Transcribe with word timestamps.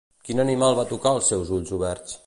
Quin 0.29 0.41
animal 0.43 0.79
va 0.79 0.87
tocar 0.95 1.13
els 1.19 1.31
seus 1.33 1.53
ulls 1.59 1.79
oberts? 1.81 2.19